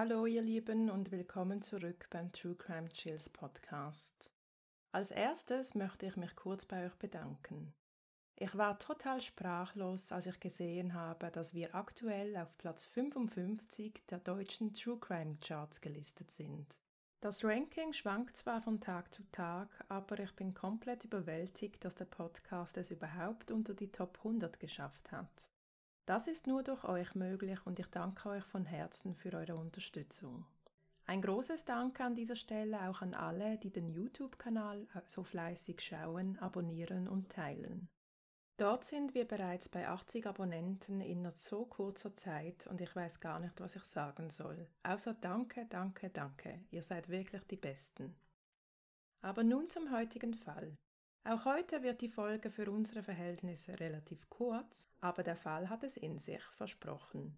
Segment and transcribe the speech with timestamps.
[0.00, 4.30] Hallo ihr Lieben und willkommen zurück beim True Crime Chills Podcast.
[4.92, 7.74] Als erstes möchte ich mich kurz bei euch bedanken.
[8.36, 14.20] Ich war total sprachlos, als ich gesehen habe, dass wir aktuell auf Platz 55 der
[14.20, 16.76] deutschen True Crime Charts gelistet sind.
[17.20, 22.04] Das Ranking schwankt zwar von Tag zu Tag, aber ich bin komplett überwältigt, dass der
[22.04, 25.48] Podcast es überhaupt unter die Top 100 geschafft hat.
[26.08, 30.46] Das ist nur durch euch möglich und ich danke euch von Herzen für eure Unterstützung.
[31.04, 36.38] Ein großes Dank an dieser Stelle auch an alle, die den YouTube-Kanal so fleißig schauen,
[36.38, 37.90] abonnieren und teilen.
[38.56, 43.38] Dort sind wir bereits bei 80 Abonnenten in so kurzer Zeit und ich weiß gar
[43.38, 44.66] nicht, was ich sagen soll.
[44.84, 46.64] Außer danke, danke, danke.
[46.70, 48.16] Ihr seid wirklich die Besten.
[49.20, 50.74] Aber nun zum heutigen Fall.
[51.28, 55.98] Auch heute wird die Folge für unsere Verhältnisse relativ kurz, aber der Fall hat es
[55.98, 57.36] in sich, versprochen.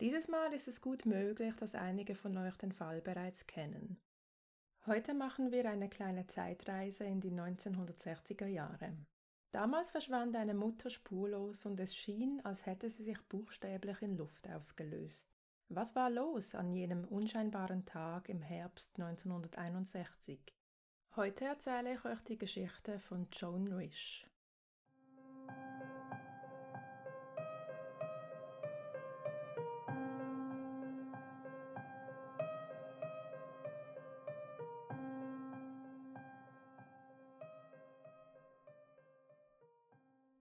[0.00, 4.00] Dieses Mal ist es gut möglich, dass einige von euch den Fall bereits kennen.
[4.86, 8.96] Heute machen wir eine kleine Zeitreise in die 1960er Jahre.
[9.52, 14.48] Damals verschwand eine Mutter spurlos und es schien, als hätte sie sich buchstäblich in Luft
[14.48, 15.22] aufgelöst.
[15.68, 20.57] Was war los an jenem unscheinbaren Tag im Herbst 1961?
[21.18, 24.24] Heute erzähle ich euch die Geschichte von Joan Risch.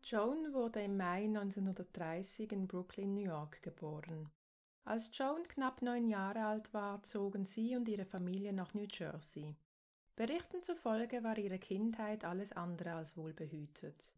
[0.03, 4.29] Joan wurde im Mai 1930 in Brooklyn, New York geboren.
[4.85, 9.55] Als Joan knapp neun Jahre alt war, zogen sie und ihre Familie nach New Jersey.
[10.17, 14.11] Berichten zufolge war ihre Kindheit alles andere als wohlbehütet.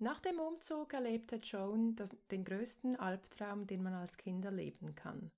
[0.00, 5.30] Nach dem Umzug erlebte Joan das, den größten Albtraum, den man als Kind erleben kann.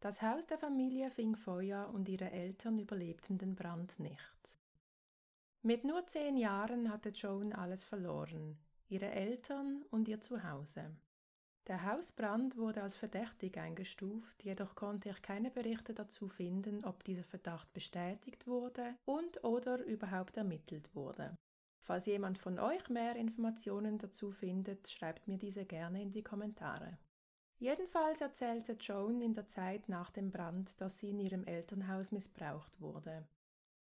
[0.00, 4.52] Das Haus der Familie fing Feuer und ihre Eltern überlebten den Brand nicht.
[5.62, 8.58] Mit nur zehn Jahren hatte Joan alles verloren
[8.88, 10.94] ihre Eltern und ihr Zuhause.
[11.66, 17.24] Der Hausbrand wurde als verdächtig eingestuft, jedoch konnte ich keine Berichte dazu finden, ob dieser
[17.24, 21.36] Verdacht bestätigt wurde und oder überhaupt ermittelt wurde.
[21.82, 26.98] Falls jemand von euch mehr Informationen dazu findet, schreibt mir diese gerne in die Kommentare.
[27.58, 32.80] Jedenfalls erzählte Joan in der Zeit nach dem Brand, dass sie in ihrem Elternhaus missbraucht
[32.80, 33.26] wurde.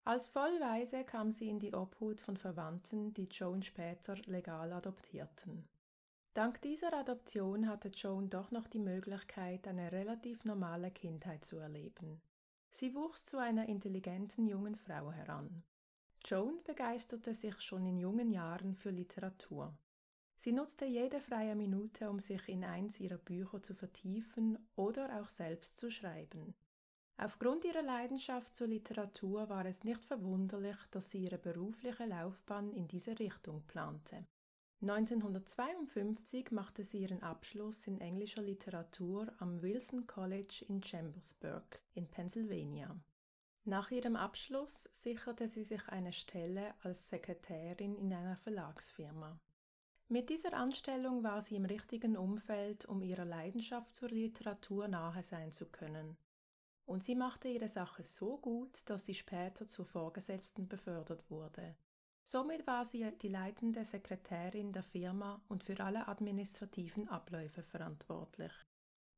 [0.04, 5.68] Als Vollweise kam sie in die Obhut von Verwandten, die Joan später legal adoptierten.
[6.34, 12.22] Dank dieser Adoption hatte Joan doch noch die Möglichkeit, eine relativ normale Kindheit zu erleben.
[12.70, 15.62] Sie wuchs zu einer intelligenten jungen Frau heran.
[16.24, 19.76] Joan begeisterte sich schon in jungen Jahren für Literatur.
[20.36, 25.28] Sie nutzte jede freie Minute, um sich in eins ihrer Bücher zu vertiefen oder auch
[25.28, 26.54] selbst zu schreiben.
[27.18, 32.88] Aufgrund ihrer Leidenschaft zur Literatur war es nicht verwunderlich, dass sie ihre berufliche Laufbahn in
[32.88, 34.24] diese Richtung plante.
[34.82, 42.94] 1952 machte sie ihren Abschluss in englischer Literatur am Wilson College in Chambersburg in Pennsylvania.
[43.64, 49.40] Nach ihrem Abschluss sicherte sie sich eine Stelle als Sekretärin in einer Verlagsfirma.
[50.08, 55.52] Mit dieser Anstellung war sie im richtigen Umfeld, um ihrer Leidenschaft zur Literatur nahe sein
[55.52, 56.16] zu können
[56.86, 61.74] und sie machte ihre Sache so gut, dass sie später zur Vorgesetzten befördert wurde.
[62.24, 68.52] Somit war sie die leitende Sekretärin der Firma und für alle administrativen Abläufe verantwortlich.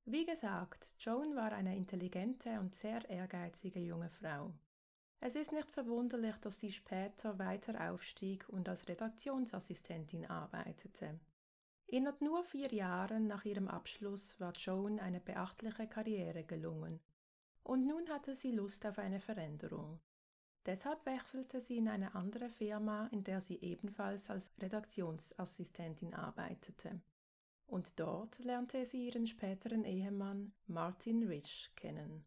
[0.07, 4.53] Wie gesagt, Joan war eine intelligente und sehr ehrgeizige junge Frau.
[5.21, 11.19] Es ist nicht verwunderlich, dass sie später weiter aufstieg und als Redaktionsassistentin arbeitete.
[11.87, 17.01] Innerhalb nur vier Jahren nach ihrem Abschluss war Joan eine beachtliche Karriere gelungen
[17.63, 20.01] und nun hatte sie Lust auf eine Veränderung.
[20.67, 27.01] Deshalb wechselte sie in eine andere Firma, in der sie ebenfalls als Redaktionsassistentin arbeitete.
[27.67, 32.25] Und dort lernte sie ihren späteren Ehemann Martin Rich kennen.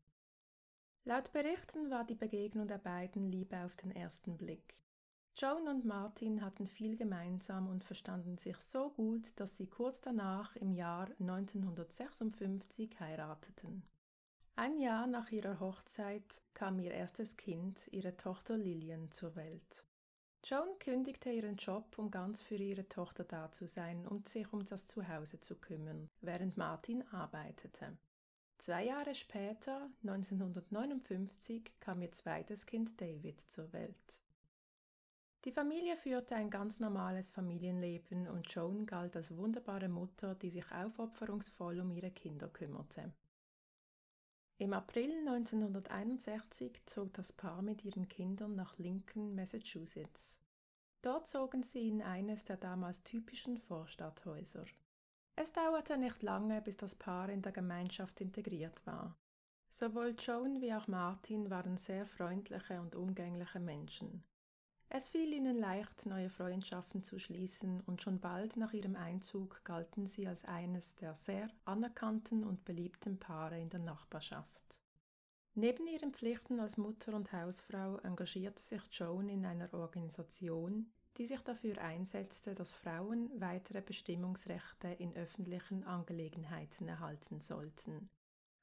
[1.03, 4.81] Laut Berichten war die Begegnung der beiden Liebe auf den ersten Blick.
[5.38, 10.56] Joan und Martin hatten viel gemeinsam und verstanden sich so gut, dass sie kurz danach
[10.56, 13.83] im Jahr 1956 heirateten.
[14.59, 19.86] Ein Jahr nach ihrer Hochzeit kam ihr erstes Kind, ihre Tochter Lillian, zur Welt.
[20.44, 24.65] Joan kündigte ihren Job, um ganz für ihre Tochter da zu sein und sich um
[24.65, 28.00] das Zuhause zu kümmern, während Martin arbeitete.
[28.57, 34.19] Zwei Jahre später, 1959, kam ihr zweites Kind David zur Welt.
[35.45, 40.65] Die Familie führte ein ganz normales Familienleben und Joan galt als wunderbare Mutter, die sich
[40.71, 43.13] aufopferungsvoll um ihre Kinder kümmerte.
[44.59, 50.36] Im April 1961 zog das Paar mit ihren Kindern nach Lincoln, Massachusetts.
[51.04, 54.65] Dort zogen sie in eines der damals typischen Vorstadthäuser.
[55.36, 59.15] Es dauerte nicht lange, bis das Paar in der Gemeinschaft integriert war.
[59.69, 64.24] Sowohl Joan wie auch Martin waren sehr freundliche und umgängliche Menschen.
[64.89, 70.07] Es fiel ihnen leicht, neue Freundschaften zu schließen, und schon bald nach ihrem Einzug galten
[70.07, 74.80] sie als eines der sehr anerkannten und beliebten Paare in der Nachbarschaft.
[75.56, 81.42] Neben ihren Pflichten als Mutter und Hausfrau engagierte sich Joan in einer Organisation, die sich
[81.42, 88.10] dafür einsetzte, dass Frauen weitere Bestimmungsrechte in öffentlichen Angelegenheiten erhalten sollten.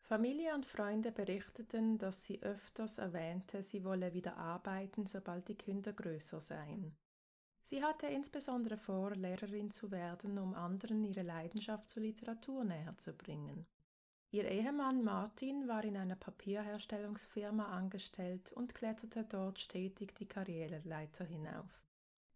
[0.06, 5.94] Familie und Freunde berichteten, dass sie öfters erwähnte, sie wolle wieder arbeiten, sobald die Kinder
[5.94, 6.94] größer seien.
[7.62, 13.66] Sie hatte insbesondere vor, Lehrerin zu werden, um anderen ihre Leidenschaft zur Literatur näherzubringen.
[14.30, 21.80] Ihr Ehemann Martin war in einer Papierherstellungsfirma angestellt und kletterte dort stetig die Karriereleiter hinauf.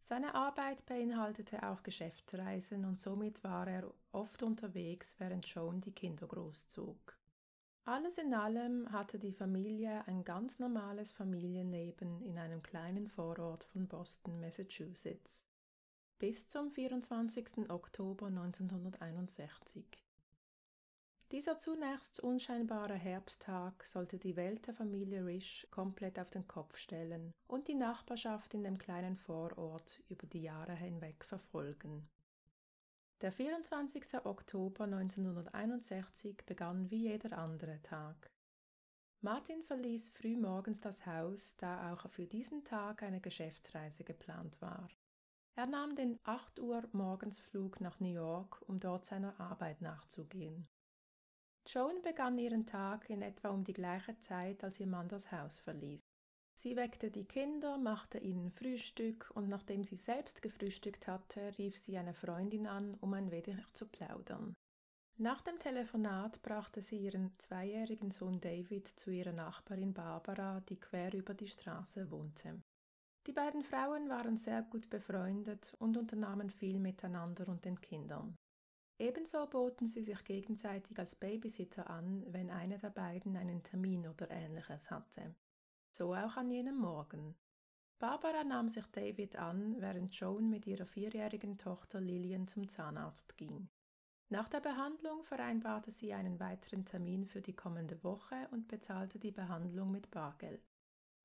[0.01, 6.27] Seine Arbeit beinhaltete auch Geschäftsreisen und somit war er oft unterwegs, während Joan die Kinder
[6.27, 7.19] großzog.
[7.89, 13.89] Alles in allem hatte die Familie ein ganz normales Familienleben in einem kleinen Vorort von
[13.89, 15.41] Boston, Massachusetts.
[16.19, 17.71] Bis zum 24.
[17.71, 19.87] Oktober 1961.
[21.33, 27.33] Dieser zunächst unscheinbare Herbsttag sollte die Welt der Familie Risch komplett auf den Kopf stellen
[27.47, 32.07] und die Nachbarschaft in dem kleinen Vorort über die Jahre hinweg verfolgen.
[33.21, 34.25] Der 24.
[34.25, 38.31] Oktober 1961 begann wie jeder andere Tag.
[39.23, 44.89] Martin verließ früh morgens das Haus, da auch für diesen Tag eine Geschäftsreise geplant war.
[45.57, 50.69] Er nahm den 8 Uhr Morgensflug nach New York, um dort seiner Arbeit nachzugehen.
[51.67, 55.59] Joan begann ihren Tag in etwa um die gleiche Zeit, als ihr Mann das Haus
[55.59, 56.08] verließ.
[56.61, 61.97] Sie weckte die Kinder, machte ihnen Frühstück und nachdem sie selbst gefrühstückt hatte, rief sie
[61.97, 64.57] eine Freundin an, um ein wenig zu plaudern.
[65.19, 71.15] Nach dem Telefonat brachte sie ihren zweijährigen Sohn David zu ihrer Nachbarin Barbara, die quer
[71.15, 72.61] über die Straße wohnte.
[73.29, 78.37] Die beiden Frauen waren sehr gut befreundet und unternahmen viel miteinander und den Kindern.
[78.99, 84.29] Ebenso boten sie sich gegenseitig als Babysitter an, wenn eine der beiden einen Termin oder
[84.29, 85.37] ähnliches hatte.
[85.99, 87.35] So auch an jenem Morgen.
[87.99, 93.69] Barbara nahm sich David an, während Joan mit ihrer vierjährigen Tochter Lillian zum Zahnarzt ging.
[94.29, 99.33] Nach der Behandlung vereinbarte sie einen weiteren Termin für die kommende Woche und bezahlte die
[99.33, 100.63] Behandlung mit Bargeld.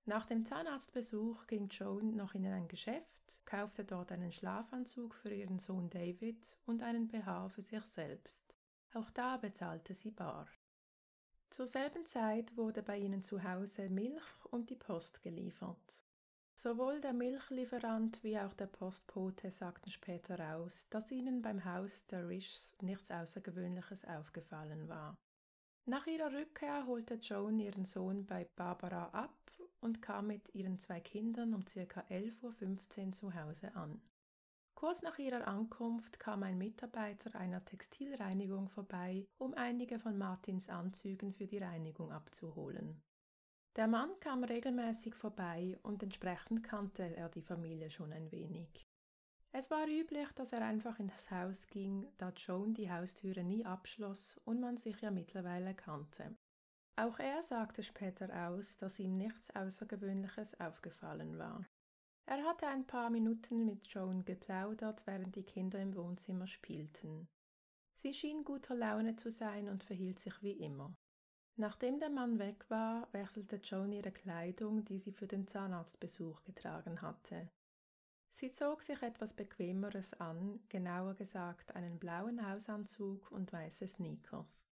[0.06, 5.60] Nach dem Zahnarztbesuch ging Joan noch in ein Geschäft, kaufte dort einen Schlafanzug für ihren
[5.60, 8.56] Sohn David und einen BH für sich selbst.
[8.96, 10.48] Auch da bezahlte sie bar.
[11.54, 16.02] Zur selben Zeit wurde bei ihnen zu Hause Milch und die Post geliefert.
[16.56, 22.28] Sowohl der Milchlieferant wie auch der Postbote sagten später aus, dass ihnen beim Haus der
[22.28, 25.16] Rishs nichts Außergewöhnliches aufgefallen war.
[25.86, 31.02] Nach ihrer Rückkehr holte Joan ihren Sohn bei Barbara ab und kam mit ihren zwei
[31.02, 32.02] Kindern um ca.
[32.10, 34.02] 11.15 Uhr zu Hause an.
[34.84, 41.32] Kurz nach ihrer Ankunft kam ein Mitarbeiter einer Textilreinigung vorbei, um einige von Martins Anzügen
[41.32, 43.02] für die Reinigung abzuholen.
[43.78, 48.86] Der Mann kam regelmäßig vorbei und entsprechend kannte er die Familie schon ein wenig.
[49.54, 53.66] Es war üblich, dass er einfach in das Haus ging, da Joan die Haustüre nie
[53.66, 56.36] abschloss und man sich ja mittlerweile kannte.
[56.98, 61.64] Auch er sagte später aus, dass ihm nichts Außergewöhnliches aufgefallen war.
[62.26, 67.28] Er hatte ein paar Minuten mit Joan geplaudert, während die Kinder im Wohnzimmer spielten.
[67.96, 70.96] Sie schien guter Laune zu sein und verhielt sich wie immer.
[71.56, 77.02] Nachdem der Mann weg war, wechselte Joan ihre Kleidung, die sie für den Zahnarztbesuch getragen
[77.02, 77.50] hatte.
[78.32, 84.68] Sie zog sich etwas Bequemeres an, genauer gesagt einen blauen Hausanzug und weiße Sneakers.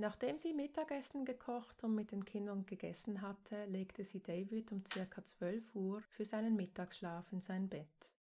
[0.00, 5.24] Nachdem sie Mittagessen gekocht und mit den Kindern gegessen hatte, legte sie David um circa
[5.24, 8.14] 12 Uhr für seinen Mittagsschlaf in sein Bett.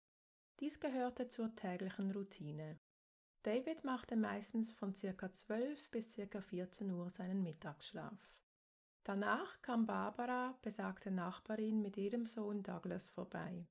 [0.59, 2.79] Dies gehörte zur täglichen Routine.
[3.43, 8.33] David machte meistens von circa 12 bis circa 14 Uhr seinen Mittagsschlaf.
[9.03, 13.67] Danach kam Barbara, besagte Nachbarin, mit ihrem Sohn Douglas vorbei.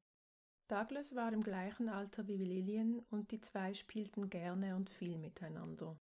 [0.69, 5.99] Douglas war im gleichen Alter wie Lillian und die zwei spielten gerne und viel miteinander.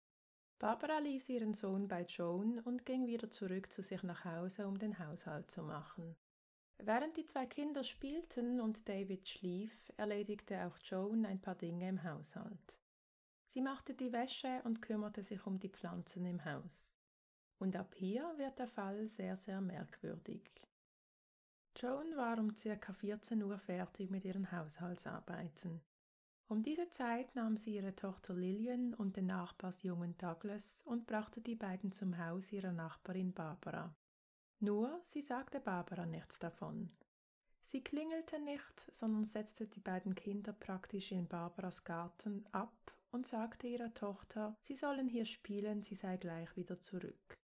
[0.59, 4.79] Barbara ließ ihren Sohn bei Joan und ging wieder zurück zu sich nach Hause, um
[4.79, 6.15] den Haushalt zu machen.
[6.77, 12.03] Während die zwei Kinder spielten und David schlief, erledigte auch Joan ein paar Dinge im
[12.03, 12.79] Haushalt.
[13.47, 16.91] Sie machte die Wäsche und kümmerte sich um die Pflanzen im Haus.
[17.57, 20.41] Und ab hier wird der Fall sehr, sehr merkwürdig.
[21.77, 22.93] Joan war um ca.
[22.93, 25.81] 14 Uhr fertig mit ihren Haushaltsarbeiten.
[26.48, 31.56] Um diese Zeit nahm sie ihre Tochter Lillian und den Nachbarsjungen Douglas und brachte die
[31.56, 33.96] beiden zum Haus ihrer Nachbarin Barbara.
[34.60, 36.88] Nur sie sagte Barbara nichts davon.
[37.64, 43.68] Sie klingelte nicht, sondern setzte die beiden Kinder praktisch in Barbaras Garten ab und sagte
[43.68, 47.40] ihrer Tochter, sie sollen hier spielen, sie sei gleich wieder zurück.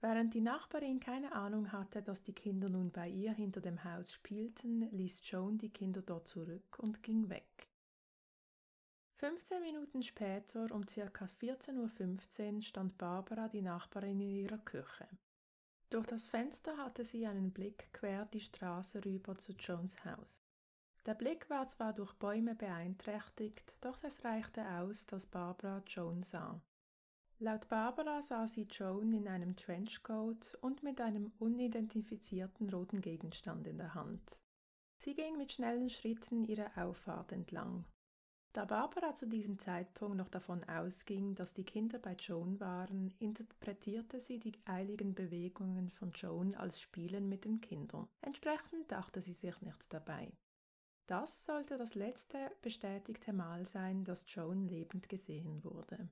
[0.00, 4.12] Während die Nachbarin keine Ahnung hatte, dass die Kinder nun bei ihr hinter dem Haus
[4.14, 7.69] spielten, ließ Joan die Kinder dort zurück und ging weg.
[9.20, 11.28] 15 Minuten später, um ca.
[11.42, 15.06] 14.15 Uhr, stand Barbara, die Nachbarin, in ihrer Küche.
[15.90, 20.42] Durch das Fenster hatte sie einen Blick quer die Straße rüber zu Joans Haus.
[21.04, 26.58] Der Blick war zwar durch Bäume beeinträchtigt, doch es reichte aus, dass Barbara Joan sah.
[27.40, 33.76] Laut Barbara sah sie Joan in einem Trenchcoat und mit einem unidentifizierten roten Gegenstand in
[33.76, 34.38] der Hand.
[34.96, 37.84] Sie ging mit schnellen Schritten ihre Auffahrt entlang.
[38.52, 44.18] Da Barbara zu diesem Zeitpunkt noch davon ausging, dass die Kinder bei Joan waren, interpretierte
[44.18, 48.08] sie die eiligen Bewegungen von Joan als Spielen mit den Kindern.
[48.22, 50.32] Entsprechend dachte sie sich nichts dabei.
[51.06, 56.08] Das sollte das letzte bestätigte Mal sein, dass Joan lebend gesehen wurde.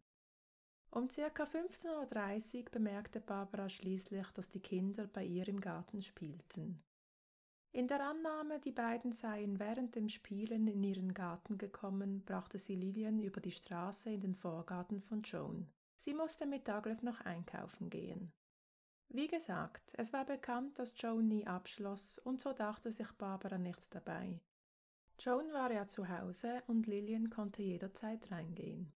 [0.90, 1.45] Um ca.
[1.45, 6.83] 15.30 Uhr bemerkte Barbara schließlich, dass die Kinder bei ihr im Garten spielten.
[7.73, 12.75] In der Annahme, die beiden seien während dem Spielen in ihren Garten gekommen, brachte sie
[12.75, 15.69] Lillian über die Straße in den Vorgarten von Joan.
[15.99, 18.33] Sie musste mit Douglas noch einkaufen gehen.
[19.11, 23.89] Wie gesagt, es war bekannt, dass Joan nie abschloss, und so dachte sich Barbara nichts
[23.91, 24.41] dabei.
[25.19, 28.93] Joan war ja zu Hause und Lillian konnte jederzeit reingehen.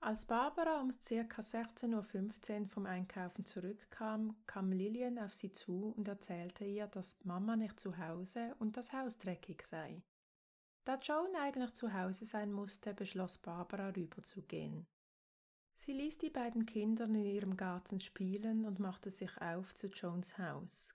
[0.00, 1.42] Als Barbara um ca.
[1.42, 7.56] 16.15 Uhr vom Einkaufen zurückkam, kam Lillian auf sie zu und erzählte ihr, dass Mama
[7.56, 10.02] nicht zu Hause und das Haus dreckig sei.
[10.84, 14.86] Da Joan eigentlich zu Hause sein musste, beschloss Barbara rüberzugehen.
[15.80, 20.38] Sie ließ die beiden Kinder in ihrem Garten spielen und machte sich auf zu Joans
[20.38, 20.94] Haus.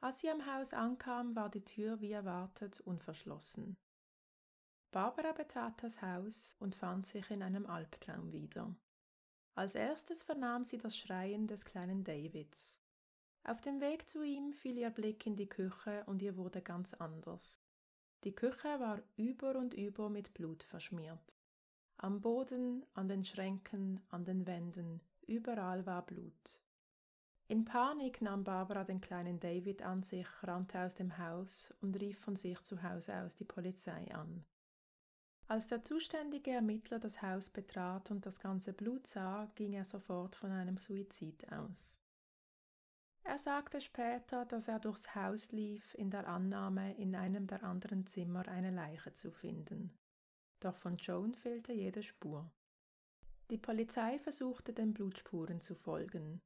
[0.00, 3.76] Als sie am Haus ankam, war die Tür wie erwartet unverschlossen.
[4.92, 8.74] Barbara betrat das Haus und fand sich in einem Albtraum wieder.
[9.54, 12.78] Als erstes vernahm sie das Schreien des kleinen Davids.
[13.42, 16.92] Auf dem Weg zu ihm fiel ihr Blick in die Küche und ihr wurde ganz
[16.92, 17.62] anders.
[18.24, 21.38] Die Küche war über und über mit Blut verschmiert.
[21.96, 26.60] Am Boden, an den Schränken, an den Wänden, überall war Blut.
[27.48, 32.18] In Panik nahm Barbara den kleinen David an sich, rannte aus dem Haus und rief
[32.20, 34.44] von sich zu Hause aus die Polizei an.
[35.52, 40.34] Als der zuständige Ermittler das Haus betrat und das ganze Blut sah, ging er sofort
[40.34, 41.98] von einem Suizid aus.
[43.22, 48.06] Er sagte später, dass er durchs Haus lief, in der Annahme, in einem der anderen
[48.06, 49.92] Zimmer eine Leiche zu finden.
[50.58, 52.50] Doch von Joan fehlte jede Spur.
[53.50, 56.40] Die Polizei versuchte den Blutspuren zu folgen.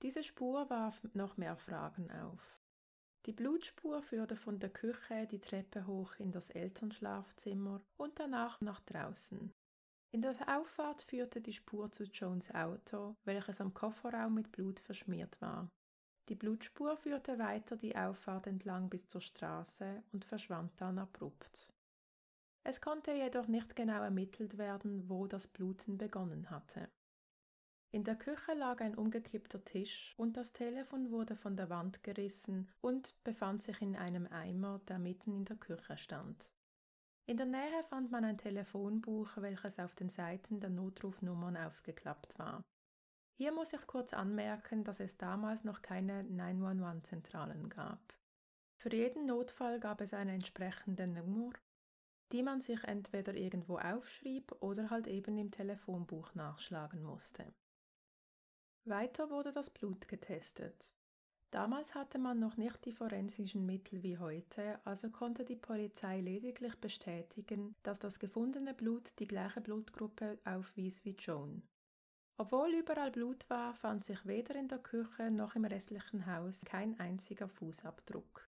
[0.00, 2.61] Diese Spur warf noch mehr Fragen auf.
[3.26, 8.80] Die Blutspur führte von der Küche die Treppe hoch in das Elternschlafzimmer und danach nach
[8.80, 9.52] draußen.
[10.10, 15.40] In der Auffahrt führte die Spur zu Jones Auto, welches am Kofferraum mit Blut verschmiert
[15.40, 15.70] war.
[16.28, 21.72] Die Blutspur führte weiter die Auffahrt entlang bis zur Straße und verschwand dann abrupt.
[22.64, 26.88] Es konnte jedoch nicht genau ermittelt werden, wo das Bluten begonnen hatte.
[27.94, 32.70] In der Küche lag ein umgekippter Tisch und das Telefon wurde von der Wand gerissen
[32.80, 36.48] und befand sich in einem Eimer, der mitten in der Küche stand.
[37.26, 42.64] In der Nähe fand man ein Telefonbuch, welches auf den Seiten der Notrufnummern aufgeklappt war.
[43.36, 48.00] Hier muss ich kurz anmerken, dass es damals noch keine 911-Zentralen gab.
[48.80, 51.52] Für jeden Notfall gab es eine entsprechende Nummer,
[52.32, 57.52] die man sich entweder irgendwo aufschrieb oder halt eben im Telefonbuch nachschlagen musste.
[58.84, 60.92] Weiter wurde das Blut getestet.
[61.52, 66.74] Damals hatte man noch nicht die forensischen Mittel wie heute, also konnte die Polizei lediglich
[66.76, 71.62] bestätigen, dass das gefundene Blut die gleiche Blutgruppe aufwies wie Joan.
[72.38, 76.98] Obwohl überall Blut war, fand sich weder in der Küche noch im restlichen Haus kein
[76.98, 78.48] einziger Fußabdruck.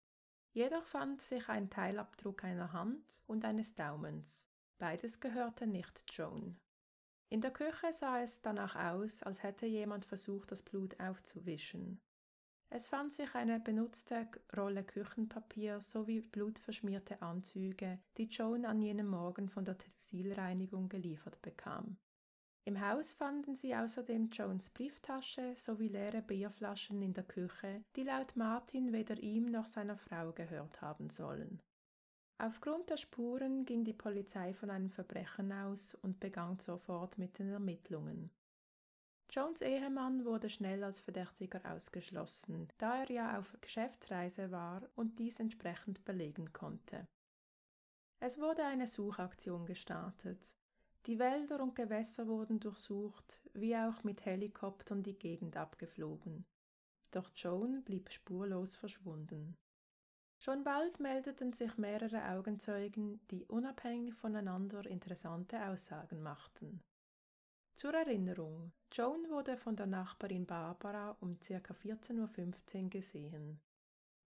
[0.52, 4.46] Jedoch fand sich ein Teilabdruck einer Hand und eines Daumens.
[4.78, 6.60] Beides gehörte nicht Joan.
[7.30, 12.00] In der Küche sah es danach aus, als hätte jemand versucht, das Blut aufzuwischen.
[12.70, 19.50] Es fand sich eine benutzte Rolle Küchenpapier sowie blutverschmierte Anzüge, die Joan an jenem Morgen
[19.50, 21.98] von der Textilreinigung geliefert bekam.
[22.66, 28.36] Im Haus fanden sie außerdem Jones Brieftasche sowie leere Bierflaschen in der Küche, die laut
[28.36, 31.62] Martin weder ihm noch seiner Frau gehört haben sollen.
[32.40, 37.50] Aufgrund der Spuren ging die Polizei von einem Verbrechen aus und begann sofort mit den
[37.50, 38.30] Ermittlungen.
[39.30, 45.40] Jones Ehemann wurde schnell als Verdächtiger ausgeschlossen, da er ja auf Geschäftsreise war und dies
[45.40, 47.08] entsprechend belegen konnte.
[48.20, 50.54] Es wurde eine Suchaktion gestartet.
[51.08, 56.46] Die Wälder und Gewässer wurden durchsucht, wie auch mit Helikoptern die Gegend abgeflogen.
[57.12, 59.58] Doch Joan blieb spurlos verschwunden.
[60.40, 66.84] Schon bald meldeten sich mehrere Augenzeugen, die unabhängig voneinander interessante Aussagen machten.
[67.76, 71.56] Zur Erinnerung, Joan wurde von der Nachbarin Barbara um ca.
[71.56, 73.60] 14.15 Uhr gesehen.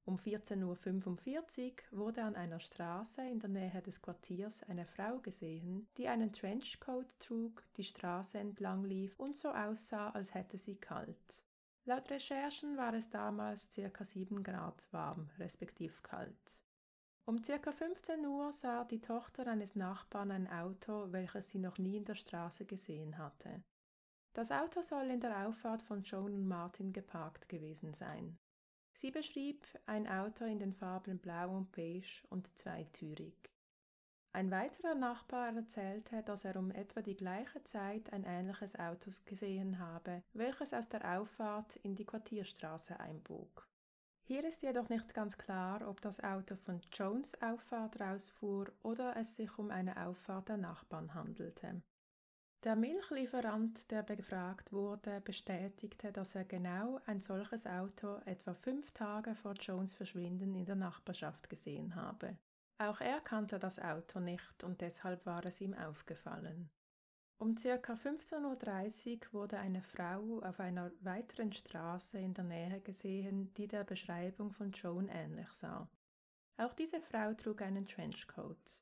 [0.06, 5.88] Um 14.45 Uhr wurde an einer Straße in der Nähe des Quartiers eine Frau gesehen,
[5.98, 11.44] die einen Trenchcoat trug, die Straße entlang lief und so aussah, als hätte sie kalt.
[11.86, 14.04] Laut Recherchen war es damals ca.
[14.06, 16.60] 7 Grad warm, respektiv kalt.
[17.26, 17.72] Um ca.
[17.72, 22.16] 15 Uhr sah die Tochter eines Nachbarn ein Auto, welches sie noch nie in der
[22.16, 23.64] Straße gesehen hatte.
[24.34, 28.38] Das Auto soll in der Auffahrt von Joan und Martin geparkt gewesen sein.
[28.94, 33.52] Sie beschrieb ein Auto in den Farben Blau und Beige und zweitürig.
[34.34, 39.78] Ein weiterer Nachbar erzählte, dass er um etwa die gleiche Zeit ein ähnliches Auto gesehen
[39.80, 43.68] habe, welches aus der Auffahrt in die Quartierstraße einbog.
[44.24, 49.36] Hier ist jedoch nicht ganz klar, ob das Auto von Jones Auffahrt rausfuhr oder es
[49.36, 51.82] sich um eine Auffahrt der Nachbarn handelte.
[52.64, 59.36] Der Milchlieferant, der befragt wurde, bestätigte, dass er genau ein solches Auto etwa fünf Tage
[59.36, 62.38] vor Jones Verschwinden in der Nachbarschaft gesehen habe.
[62.82, 66.72] Auch er kannte das Auto nicht und deshalb war es ihm aufgefallen.
[67.38, 67.94] Um ca.
[67.94, 73.84] 15.30 Uhr wurde eine Frau auf einer weiteren Straße in der Nähe gesehen, die der
[73.84, 75.88] Beschreibung von Joan ähnlich sah.
[76.58, 78.82] Auch diese Frau trug einen Trenchcoat.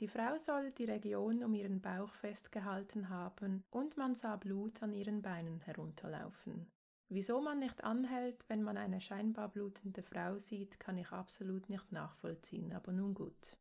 [0.00, 4.94] Die Frau soll die Region um ihren Bauch festgehalten haben und man sah Blut an
[4.94, 6.72] ihren Beinen herunterlaufen.
[7.10, 11.90] Wieso man nicht anhält, wenn man eine scheinbar blutende Frau sieht, kann ich absolut nicht
[11.90, 13.56] nachvollziehen, aber nun gut.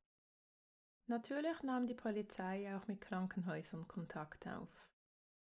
[1.07, 4.87] Natürlich nahm die Polizei auch mit Krankenhäusern Kontakt auf.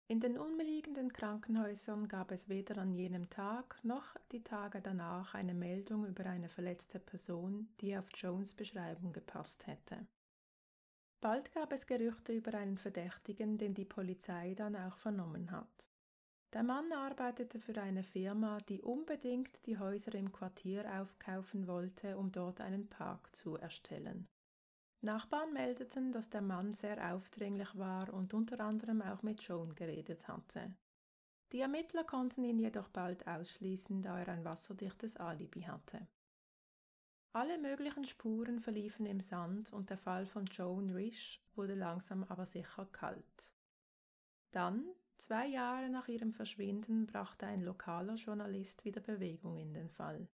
[0.09, 5.53] In den umliegenden Krankenhäusern gab es weder an jenem Tag noch die Tage danach eine
[5.53, 10.05] Meldung über eine verletzte Person, die auf Jones Beschreibung gepasst hätte.
[11.21, 15.92] Bald gab es Gerüchte über einen Verdächtigen, den die Polizei dann auch vernommen hat.
[16.53, 22.31] Der Mann arbeitete für eine Firma, die unbedingt die Häuser im Quartier aufkaufen wollte, um
[22.31, 24.27] dort einen Park zu erstellen.
[25.01, 30.27] Nachbarn meldeten, dass der Mann sehr aufdringlich war und unter anderem auch mit Joan geredet
[30.27, 30.75] hatte.
[31.51, 36.07] Die Ermittler konnten ihn jedoch bald ausschließen, da er ein wasserdichtes Alibi hatte.
[37.33, 42.45] Alle möglichen Spuren verliefen im Sand und der Fall von Joan Risch wurde langsam aber
[42.45, 43.51] sicher kalt.
[44.51, 44.85] Dann,
[45.17, 50.28] Zwei Jahre nach ihrem Verschwinden brachte ein lokaler Journalist wieder Bewegung in den Fall.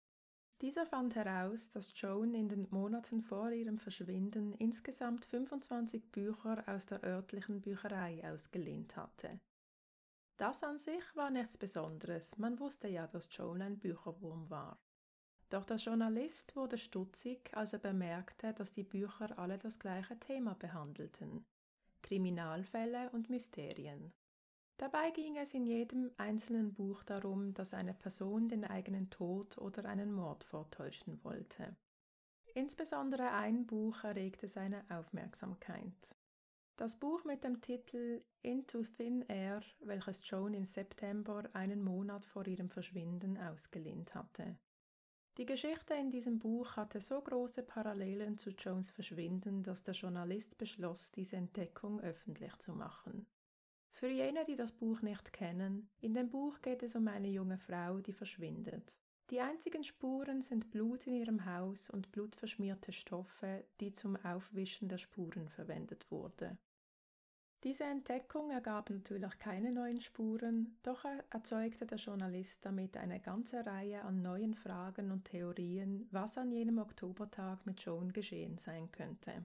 [0.61, 6.87] Dieser fand heraus, dass Joan in den Monaten vor ihrem Verschwinden insgesamt 25 Bücher aus
[6.87, 9.39] der örtlichen Bücherei ausgelehnt hatte.
[10.37, 14.79] Das an sich war nichts Besonderes, man wusste ja, dass Joan ein Bücherwurm war.
[15.51, 20.55] Doch der Journalist wurde stutzig, als er bemerkte, dass die Bücher alle das gleiche Thema
[20.55, 21.45] behandelten
[22.03, 24.13] Kriminalfälle und Mysterien.
[24.79, 29.85] Dabei ging es in jedem einzelnen Buch darum, dass eine Person den eigenen Tod oder
[29.85, 31.77] einen Mord vortäuschen wollte.
[32.55, 36.17] Insbesondere ein Buch erregte seine Aufmerksamkeit.
[36.77, 42.47] Das Buch mit dem Titel Into Thin Air, welches Joan im September einen Monat vor
[42.47, 44.57] ihrem Verschwinden ausgelehnt hatte.
[45.39, 50.57] Die Geschichte in diesem Buch hatte so große Parallelen zu Joans Verschwinden, dass der Journalist
[50.57, 53.27] beschloss, diese Entdeckung öffentlich zu machen.
[53.99, 57.59] Für jene, die das Buch nicht kennen, in dem Buch geht es um eine junge
[57.59, 58.97] Frau, die verschwindet.
[59.31, 64.99] Die einzigen Spuren sind Blut in ihrem Haus und blutverschmierte Stoffe, die zum Aufwischen der
[64.99, 66.57] Spuren verwendet wurde.
[67.65, 74.03] Diese Entdeckung ergab natürlich keine neuen Spuren, doch erzeugte der Journalist damit eine ganze Reihe
[74.03, 79.45] an neuen Fragen und Theorien, was an jenem Oktobertag mit Joan geschehen sein könnte.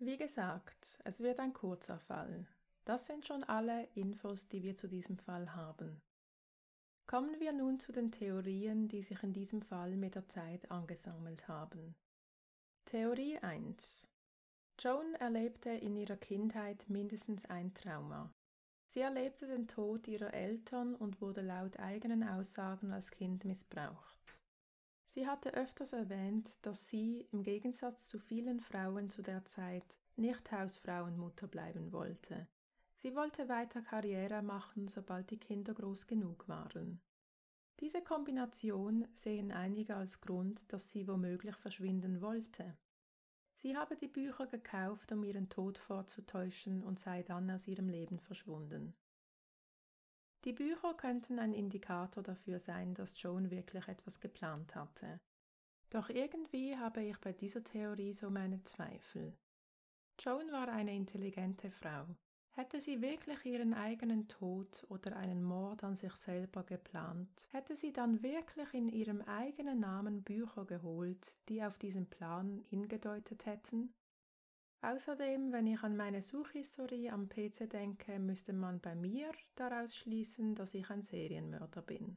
[0.00, 2.48] Wie gesagt, es wird ein kurzer Fall,
[2.84, 6.00] das sind schon alle Infos, die wir zu diesem Fall haben.
[7.06, 11.46] Kommen wir nun zu den Theorien, die sich in diesem Fall mit der Zeit angesammelt
[11.48, 11.94] haben.
[12.86, 14.06] Theorie 1
[14.78, 18.32] Joan erlebte in ihrer Kindheit mindestens ein Trauma.
[18.86, 24.40] Sie erlebte den Tod ihrer Eltern und wurde laut eigenen Aussagen als Kind missbraucht.
[25.14, 29.84] Sie hatte öfters erwähnt, dass sie, im Gegensatz zu vielen Frauen zu der Zeit,
[30.16, 32.48] nicht Hausfrauenmutter bleiben wollte.
[33.02, 37.00] Sie wollte weiter Karriere machen, sobald die Kinder groß genug waren.
[37.80, 42.76] Diese Kombination sehen einige als Grund, dass sie womöglich verschwinden wollte.
[43.56, 48.20] Sie habe die Bücher gekauft, um ihren Tod vorzutäuschen und sei dann aus ihrem Leben
[48.20, 48.94] verschwunden.
[50.44, 55.20] Die Bücher könnten ein Indikator dafür sein, dass Joan wirklich etwas geplant hatte.
[55.90, 59.36] Doch irgendwie habe ich bei dieser Theorie so meine Zweifel.
[60.20, 62.06] Joan war eine intelligente Frau.
[62.54, 67.94] Hätte sie wirklich ihren eigenen Tod oder einen Mord an sich selber geplant, hätte sie
[67.94, 73.94] dann wirklich in ihrem eigenen Namen Bücher geholt, die auf diesen Plan hingedeutet hätten?
[74.82, 80.54] Außerdem, wenn ich an meine Suchhistorie am PC denke, müsste man bei mir daraus schließen,
[80.54, 82.16] dass ich ein Serienmörder bin.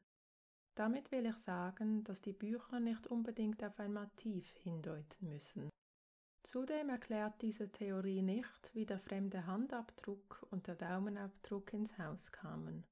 [0.73, 5.69] Damit will ich sagen, dass die Bücher nicht unbedingt auf ein Motiv hindeuten müssen.
[6.45, 12.85] Zudem erklärt diese Theorie nicht, wie der fremde Handabdruck und der Daumenabdruck ins Haus kamen.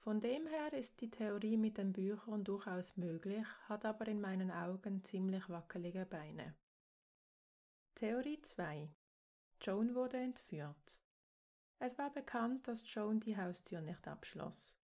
[0.00, 4.50] Von dem her ist die Theorie mit den Büchern durchaus möglich, hat aber in meinen
[4.50, 6.54] Augen ziemlich wackelige Beine.
[7.94, 8.90] Theorie 2
[9.62, 11.00] Joan wurde entführt.
[11.78, 14.76] Es war bekannt, dass Joan die Haustür nicht abschloss.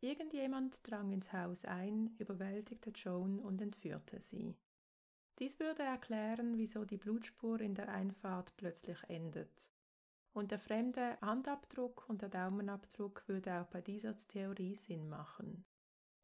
[0.00, 4.56] Irgendjemand drang ins Haus ein, überwältigte Joan und entführte sie.
[5.38, 9.70] Dies würde erklären, wieso die Blutspur in der Einfahrt plötzlich endet.
[10.32, 15.64] Und der fremde Handabdruck und der Daumenabdruck würde auch bei dieser Theorie Sinn machen.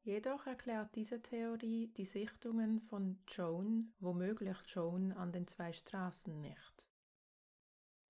[0.03, 6.89] Jedoch erklärt diese Theorie die Sichtungen von Joan, womöglich Joan, an den zwei Straßen nicht.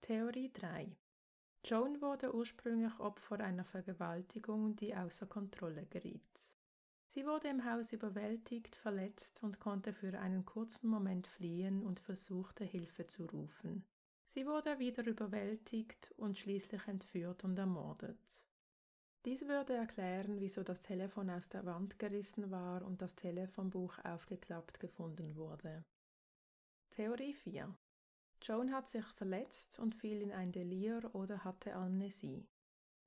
[0.00, 0.96] Theorie 3
[1.64, 6.42] Joan wurde ursprünglich Opfer einer Vergewaltigung, die außer Kontrolle geriet.
[7.14, 12.64] Sie wurde im Haus überwältigt, verletzt und konnte für einen kurzen Moment fliehen und versuchte
[12.64, 13.84] Hilfe zu rufen.
[14.30, 18.18] Sie wurde wieder überwältigt und schließlich entführt und ermordet.
[19.24, 24.80] Dies würde erklären, wieso das Telefon aus der Wand gerissen war und das Telefonbuch aufgeklappt
[24.80, 25.84] gefunden wurde.
[26.90, 27.72] Theorie 4
[28.42, 32.44] Joan hat sich verletzt und fiel in ein Delir oder hatte Amnesie.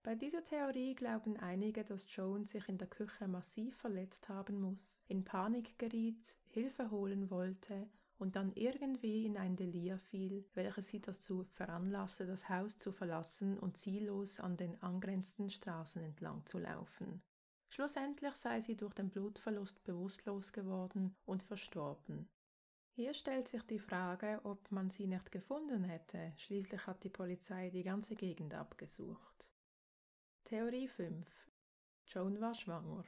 [0.07, 5.01] Bei dieser Theorie glauben einige, dass Joan sich in der Küche massiv verletzt haben muss,
[5.09, 11.01] in Panik geriet, Hilfe holen wollte und dann irgendwie in ein Delir fiel, welches sie
[11.01, 17.21] dazu veranlasste, das Haus zu verlassen und ziellos an den angrenzenden Straßen entlang zu laufen.
[17.67, 22.29] Schlussendlich sei sie durch den Blutverlust bewusstlos geworden und verstorben.
[22.95, 27.71] Hier stellt sich die Frage, ob man sie nicht gefunden hätte, schließlich hat die Polizei
[27.71, 29.37] die ganze Gegend abgesucht.
[30.49, 31.27] Theorie 5
[32.05, 33.03] Joan war schwanger.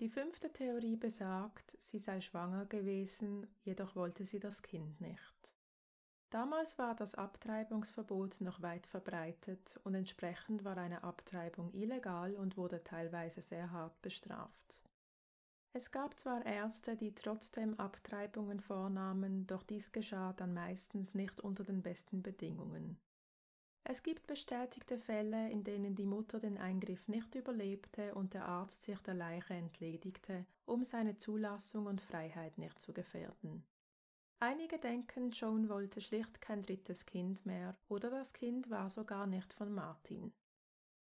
[0.00, 5.50] Die fünfte Theorie besagt, sie sei schwanger gewesen, jedoch wollte sie das Kind nicht.
[6.28, 12.84] Damals war das Abtreibungsverbot noch weit verbreitet und entsprechend war eine Abtreibung illegal und wurde
[12.84, 14.82] teilweise sehr hart bestraft.
[15.72, 21.64] Es gab zwar Ärzte, die trotzdem Abtreibungen vornahmen, doch dies geschah dann meistens nicht unter
[21.64, 23.00] den besten Bedingungen.
[23.84, 28.82] Es gibt bestätigte Fälle, in denen die Mutter den Eingriff nicht überlebte und der Arzt
[28.84, 33.64] sich der Leiche entledigte, um seine Zulassung und Freiheit nicht zu gefährden.
[34.38, 39.52] Einige denken, Joan wollte schlicht kein drittes Kind mehr oder das Kind war sogar nicht
[39.52, 40.32] von Martin.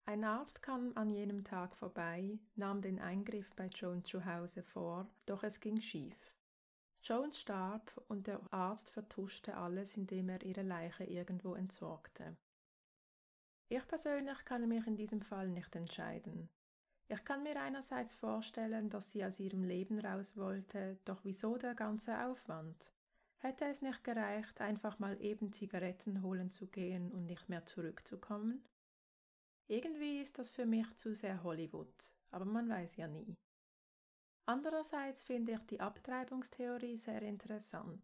[0.06, 5.06] Ein Arzt kam an jenem Tag vorbei, nahm den Eingriff bei Joan zu Hause vor,
[5.26, 6.34] doch es ging schief.
[7.02, 12.36] Joan starb und der Arzt vertuschte alles, indem er ihre Leiche irgendwo entsorgte.
[13.72, 16.48] Ich persönlich kann mich in diesem Fall nicht entscheiden.
[17.06, 21.76] Ich kann mir einerseits vorstellen, dass sie aus ihrem Leben raus wollte, doch wieso der
[21.76, 22.92] ganze Aufwand?
[23.38, 28.64] Hätte es nicht gereicht, einfach mal eben Zigaretten holen zu gehen und nicht mehr zurückzukommen?
[29.68, 31.94] Irgendwie ist das für mich zu sehr Hollywood,
[32.32, 33.36] aber man weiß ja nie.
[34.46, 38.02] Andererseits finde ich die Abtreibungstheorie sehr interessant.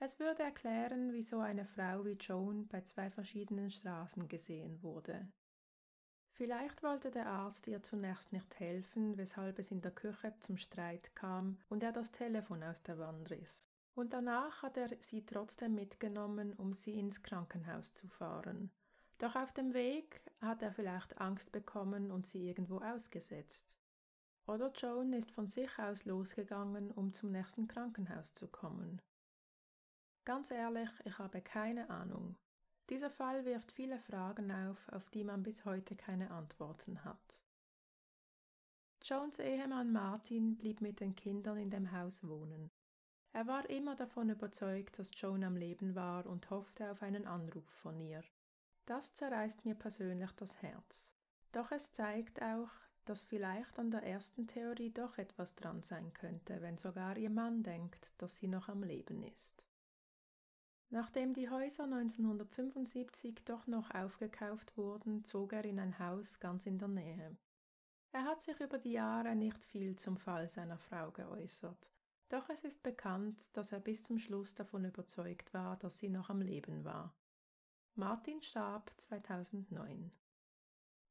[0.00, 5.26] Es würde erklären, wieso eine Frau wie Joan bei zwei verschiedenen Straßen gesehen wurde.
[6.34, 11.16] Vielleicht wollte der Arzt ihr zunächst nicht helfen, weshalb es in der Küche zum Streit
[11.16, 13.68] kam und er das Telefon aus der Wand riss.
[13.96, 18.70] Und danach hat er sie trotzdem mitgenommen, um sie ins Krankenhaus zu fahren.
[19.18, 23.66] Doch auf dem Weg hat er vielleicht Angst bekommen und sie irgendwo ausgesetzt.
[24.46, 29.02] Oder Joan ist von sich aus losgegangen, um zum nächsten Krankenhaus zu kommen.
[30.28, 32.36] Ganz ehrlich, ich habe keine Ahnung.
[32.90, 37.40] Dieser Fall wirft viele Fragen auf, auf die man bis heute keine Antworten hat.
[39.02, 42.70] Jones Ehemann Martin blieb mit den Kindern in dem Haus wohnen.
[43.32, 47.70] Er war immer davon überzeugt, dass Joan am Leben war und hoffte auf einen Anruf
[47.80, 48.22] von ihr.
[48.84, 51.08] Das zerreißt mir persönlich das Herz.
[51.52, 52.72] Doch es zeigt auch,
[53.06, 57.62] dass vielleicht an der ersten Theorie doch etwas dran sein könnte, wenn sogar ihr Mann
[57.62, 59.57] denkt, dass sie noch am Leben ist.
[60.90, 66.78] Nachdem die Häuser 1975 doch noch aufgekauft wurden, zog er in ein Haus ganz in
[66.78, 67.36] der Nähe.
[68.12, 71.90] Er hat sich über die Jahre nicht viel zum Fall seiner Frau geäußert,
[72.30, 76.30] doch es ist bekannt, dass er bis zum Schluss davon überzeugt war, dass sie noch
[76.30, 77.14] am Leben war.
[77.94, 80.10] Martin starb 2009.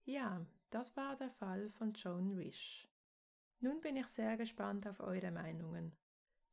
[0.05, 2.87] Ja, das war der Fall von Joan Risch.
[3.59, 5.91] Nun bin ich sehr gespannt auf eure Meinungen.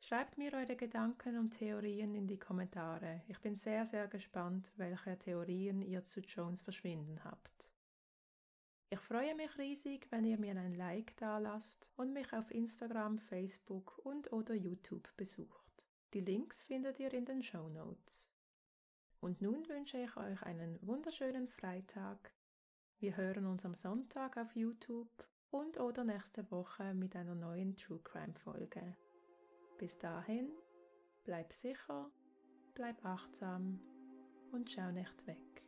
[0.07, 3.23] Schreibt mir eure Gedanken und Theorien in die Kommentare.
[3.27, 7.73] Ich bin sehr, sehr gespannt, welche Theorien ihr zu Jones Verschwinden habt.
[8.91, 13.19] Ich freue mich riesig, wenn ihr mir ein Like da lasst und mich auf Instagram,
[13.19, 15.83] Facebook und oder YouTube besucht.
[16.13, 18.29] Die Links findet ihr in den Show Notes.
[19.21, 22.35] Und nun wünsche ich euch einen wunderschönen Freitag.
[22.99, 28.01] Wir hören uns am Sonntag auf YouTube und oder nächste Woche mit einer neuen True
[28.05, 28.95] Crime Folge.
[29.79, 30.51] Bis dahin,
[31.25, 32.11] bleib sicher,
[32.75, 33.81] bleib achtsam
[34.53, 35.64] und schau nicht weg.